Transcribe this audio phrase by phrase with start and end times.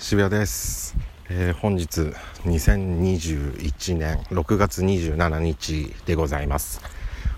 [0.00, 0.96] 渋谷です、
[1.28, 2.12] えー本日
[2.44, 6.80] 2021年6月27日でございます。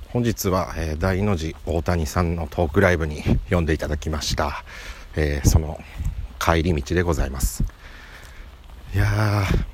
[0.09, 4.63] 本日は、えー大の字大谷さんのトークライブに呼んでいただきました、
[5.17, 5.81] えーその
[6.39, 7.65] 帰り道でございます。
[8.95, 9.65] いやー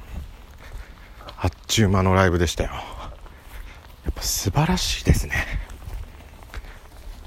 [1.38, 2.70] あっちゅう間のライブでしたよ。
[2.70, 5.44] やっぱ素晴らしいですね。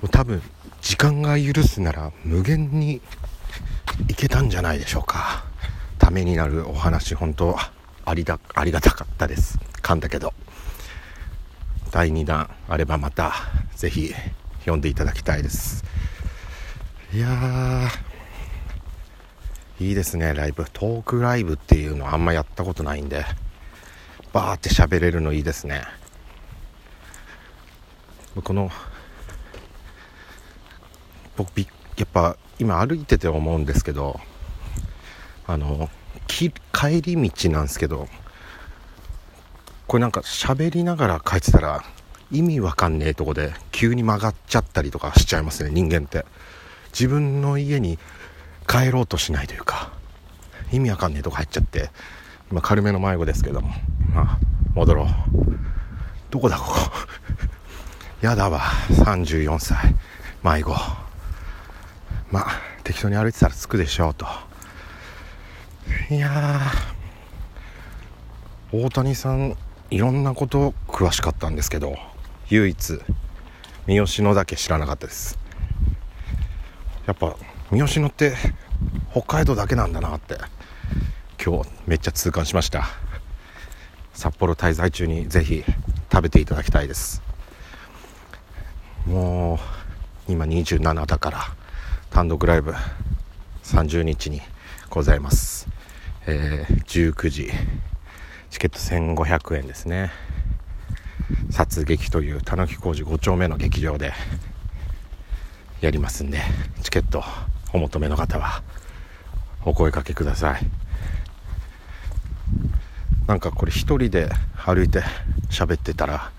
[0.10, 0.42] 多分
[0.82, 3.02] 時間が許すなら無限に
[4.08, 5.49] いけたんじゃないでしょうか。
[6.10, 7.56] ためになるお話本当
[8.04, 9.60] ありだありがたかったです。
[9.84, 10.34] 噛んだけど。
[11.92, 13.32] 第2弾あればまた
[13.76, 14.12] ぜひ
[14.62, 15.86] 読んでいただきたいです。
[17.14, 17.92] いや
[19.80, 20.66] いいですねライブ。
[20.74, 23.24] トークライブっていうのあんまやったことないんで
[24.34, 25.84] バーって喋れるのいいですね。
[28.44, 28.72] この
[31.38, 31.66] 僕や
[32.04, 34.20] っぱ今歩いてて思うんですけど
[35.46, 35.90] あの
[36.28, 38.08] 帰り道なんですけど
[39.88, 41.84] これなんか喋りながら帰ってたら
[42.32, 46.26] 意味わかんねえとこで急に曲がっちゃったりとかしちゃいますね人間って。
[46.92, 48.00] 自分の家に
[48.68, 49.92] 帰ろうとしないというか
[50.72, 51.90] 意味わかんねえとこ入っちゃって
[52.52, 53.70] 今軽めの迷子ですけども
[54.14, 54.38] まあ
[54.74, 55.08] 戻ろう。
[56.32, 56.92] どこだここ？
[58.22, 59.96] やだわ34歳
[60.44, 60.72] 迷子。
[62.32, 62.48] まあ
[62.84, 64.28] 適当に歩いてたら着くでしょうと。
[66.12, 66.60] いや
[68.72, 69.56] 大谷さん
[69.92, 71.98] いろんなこと詳しかったんですけど
[72.50, 73.00] 唯一
[73.86, 75.38] 三好野だけ知らなかったです。
[77.06, 77.36] やっぱ
[77.70, 78.36] 三好野って
[79.12, 80.40] 北海道だけなんだなって
[81.44, 82.88] 今日めっちゃ痛感しました。
[84.16, 85.64] 札幌滞在中にぜひ
[86.12, 87.22] 食べていただきたいです。
[89.06, 89.60] も
[90.28, 91.40] う今27だから
[92.10, 92.74] 単独ライブ
[93.64, 94.42] 30日に
[94.90, 95.68] ございます、
[96.32, 97.52] えー19時。
[98.52, 100.12] チケット1500円ですね。
[101.50, 104.14] 殺撃というたぬき工事5丁目の劇場で
[105.82, 106.40] やりますんで
[106.82, 107.24] チケット
[107.74, 108.64] お求めの方は
[109.66, 110.62] お声かけください。
[113.28, 115.02] なんかこれ一人で歩いて
[115.50, 116.32] 喋ってたら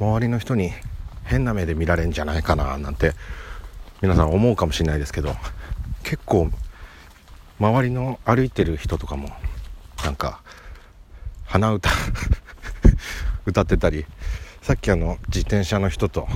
[0.00, 0.72] 周りの人に
[1.24, 3.12] 変な目で見られるんじゃないかななんて
[4.02, 5.34] 皆さん思うかもしれないですけど
[6.02, 6.50] 結構
[7.58, 9.30] 周りの歩いてる人とかも
[10.04, 10.42] なんか
[11.44, 11.90] 鼻歌
[13.46, 14.04] 歌ってたり
[14.62, 16.28] さっきあの自転車の人と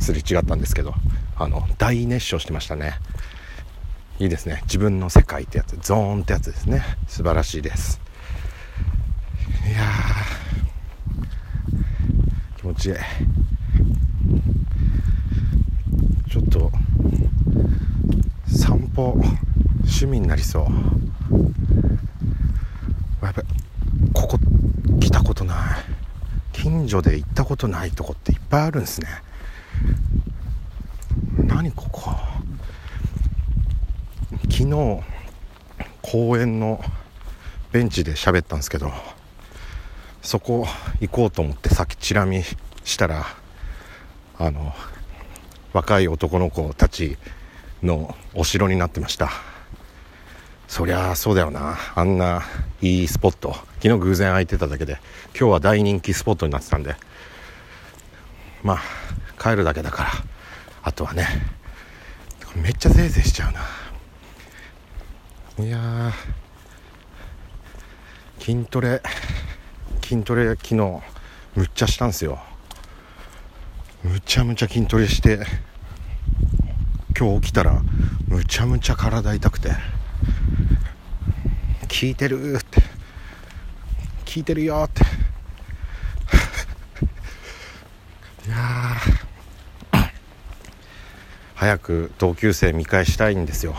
[0.00, 0.94] すれ違ったんですけど
[1.36, 2.98] あの大熱唱してましたね。
[4.18, 4.60] いいですね。
[4.64, 5.78] 自分の世界ってやつ。
[5.80, 6.82] ゾーンってやつですね。
[7.06, 8.00] 素晴らしいです。
[9.64, 9.84] いや
[12.56, 12.94] 気持ちいい。
[16.28, 16.72] ちょっと
[18.48, 19.16] 散歩
[19.88, 20.64] 趣味になりそう。
[23.24, 23.48] やっぱり
[24.12, 24.38] ここ
[25.00, 25.58] 来たことない。
[26.52, 29.08] 近所で行ったことないとこっていっぱいあるんですね。
[31.44, 32.12] 何ここ？
[34.50, 35.02] 昨日
[36.02, 36.82] 公園の
[37.72, 38.90] ベンチで喋ったんですけど
[40.22, 40.66] そこ
[41.00, 42.42] 行こうと思ってさっきチラ見
[42.84, 43.26] したら
[44.38, 44.72] あの
[45.72, 47.18] 若い男の子たち
[47.82, 49.30] のお城になってました。
[50.68, 51.78] そりゃあそうだよな。
[51.94, 52.42] あんな
[52.82, 53.54] いいスポット。
[53.82, 55.00] 昨日偶然空いてただけで。
[55.30, 56.94] 今日は大人気スポットになってたんで。
[58.62, 58.82] まあ
[59.42, 60.10] 帰るだけだから。
[60.82, 61.26] あとはね。
[62.54, 63.52] めっちゃぜいぜいしちゃう
[65.62, 65.64] な。
[65.66, 66.12] いや
[68.38, 69.00] 筋トレ。
[70.02, 71.00] 筋トレ昨日む
[71.64, 72.38] っちゃしたんすよ。
[74.04, 75.40] むちゃむちゃ筋トレして。
[77.18, 77.82] 今日起きたら
[78.28, 79.70] むちゃむちゃ体痛くて。
[81.88, 82.80] 聞いてるって。
[84.24, 85.02] 聞いてるよって。
[88.46, 88.56] いや
[91.54, 93.74] 早く同級生見返したいんですよ。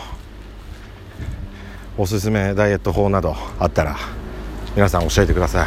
[1.96, 3.96] おすすめダイエット法などあったら
[4.74, 5.66] 皆さん教えてください、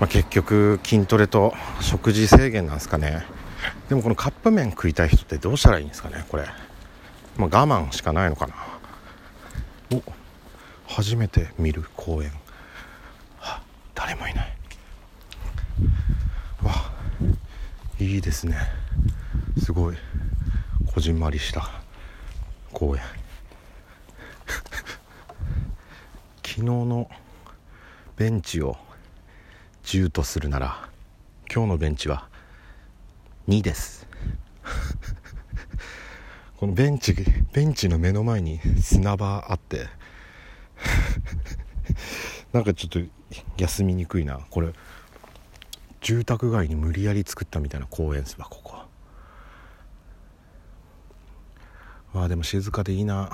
[0.00, 3.24] まあ、結局筋トレと食事制限なんですかね。
[3.88, 6.44] でもこのカップ麺食いたい人ってどうしたらいいんですかねこれ、
[7.36, 8.54] まあ、我慢しかないのかな。
[9.92, 10.02] お
[10.86, 12.32] 初めて見る公園。
[13.38, 13.62] は
[13.94, 14.56] 誰もいない。
[16.62, 16.72] わ
[17.98, 18.56] いいですね。
[19.62, 19.96] すごい。
[20.94, 21.70] こじんまりした
[22.72, 23.02] 公園。
[26.42, 27.10] 昨日の
[28.16, 28.78] ベンチを
[29.84, 30.88] 10とするなら
[31.52, 32.28] 今日のベンチは
[33.46, 34.06] 2です。
[36.62, 37.12] このベンチ
[37.52, 39.88] ベンチの目の前に砂場あって
[42.54, 43.00] なんかちょっと
[43.56, 44.38] 休みにくいな。
[44.48, 44.72] これ
[46.02, 48.36] 住宅街に無理やり作ったみたいな公園です。
[48.38, 48.84] わここ
[52.14, 53.32] あでも静かでいいな。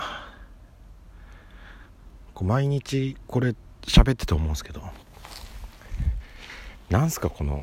[2.33, 4.83] こう毎日これ喋ってて思うんですけど。
[6.89, 7.63] なんすかこの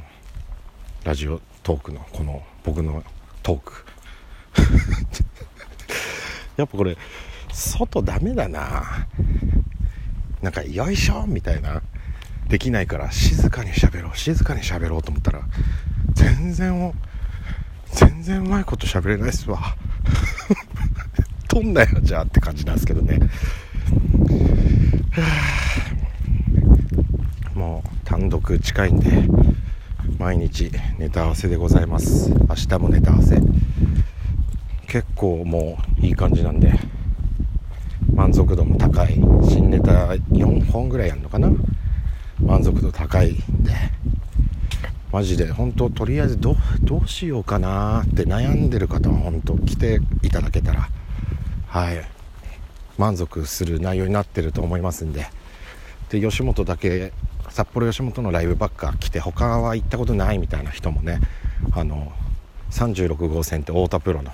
[1.03, 3.03] ラジオトークのこの僕の
[3.41, 3.85] トーク。
[6.57, 6.97] やっぱこれ
[7.51, 9.07] 外ダメだな。
[10.41, 11.81] なんかよいしょみたいな。
[12.47, 14.17] できないから静かに喋ろう。
[14.17, 15.41] 静かに喋ろうと思ったら
[16.13, 16.93] 全然
[17.91, 19.75] 全然うまいこと喋れないっすわ。
[21.47, 23.19] とんなよじゃあって感じなんですけどね。
[27.55, 29.09] もう単独近いんで
[30.19, 32.29] 毎日ネタ合わせでございます。
[32.29, 33.41] 明日もネタ合わせ。
[34.95, 36.71] 結構もういい感じなんで
[38.13, 39.15] 満足度も高い。
[39.43, 41.51] 新ネタ4本ぐらいやるのかな？
[42.39, 43.73] 満足度高いんで。
[45.11, 46.55] マジで本当とりあえずど
[47.03, 50.87] うしようかなって悩んでる方は本当来ていただけたら
[51.67, 52.01] はい。
[52.97, 55.27] 満足する内容になってると思いますんで。
[56.07, 57.11] で吉本だけ
[57.49, 61.19] 札幌吉本のライブばっか来て他は行ったことないみたいな人もね
[61.73, 62.13] あの
[62.71, 64.31] 36号線って太田プロの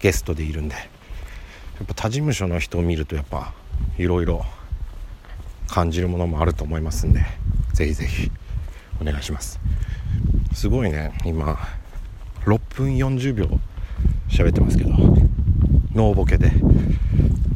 [0.00, 0.74] ゲストでいるんで。
[0.74, 3.52] やっぱ他事務所の人を見るとやっぱ
[3.98, 4.46] いろいろ
[5.68, 7.20] 感じるものもあると思いますんで
[7.74, 8.30] ぜひぜひ
[8.98, 9.60] お願いします。
[10.54, 11.58] すごいね今
[12.46, 13.60] 6分40秒
[14.30, 14.90] 喋ってますけど
[15.92, 16.50] ノーボケで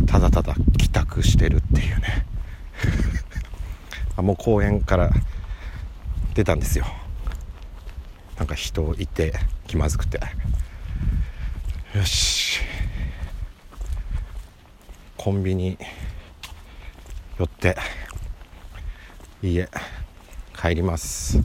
[0.07, 2.27] ただただ帰宅してるっていうね。
[4.17, 5.11] あもう公園から
[6.35, 6.85] 出たんですよ。
[8.37, 9.33] なんか人いて
[9.67, 10.21] 気まずくて。
[11.93, 12.61] よし。
[15.17, 15.77] コンビニ
[17.37, 17.77] 寄って
[19.43, 19.69] 家
[20.57, 21.43] 帰ります。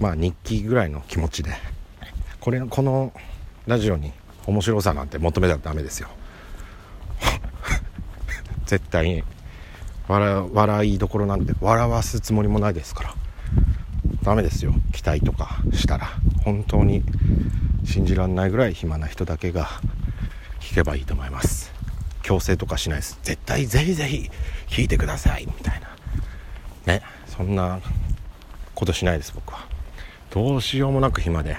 [0.00, 1.50] まあ日記ぐらいの気持ちで。
[2.40, 3.12] これこの
[3.66, 4.14] ラジオに
[4.46, 6.08] 面白さなんて求めたらダメですよ。
[8.64, 9.24] 絶対に。
[10.08, 13.14] 笑笑いどころなんて笑わすつもりもないですから。
[14.22, 14.72] ダメですよ。
[14.92, 16.08] 期待とかしたら。
[16.44, 17.04] 本当に
[17.84, 19.68] 信じらんないぐらい暇な人だけが
[20.60, 21.72] 弾けばいいと思います。
[22.22, 23.18] 強制とかしないです。
[23.22, 24.30] 絶対ぜひぜひ
[24.70, 25.88] 弾いてくださいみたいな。
[26.86, 27.02] ね。
[27.26, 27.80] そんな
[28.74, 29.66] ことしないです僕は。
[30.30, 31.56] どうしようもなく暇で。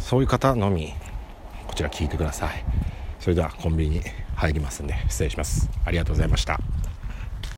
[0.00, 0.94] そういう方のみ
[1.66, 2.64] こちら聞いてください。
[3.18, 4.02] それではコンビニに
[4.36, 5.68] 入りますんで失礼します。
[5.84, 6.60] ありがとうございました。